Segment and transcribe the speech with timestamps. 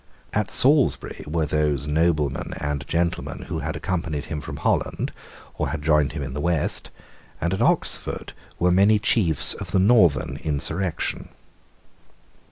[0.33, 5.11] At Salisbury were those noblemen and gentlemen who had accompanied him from Holland
[5.59, 6.89] or had joined him in the West;
[7.39, 11.29] and at Oxford were many chiefs of the Northern insurrection.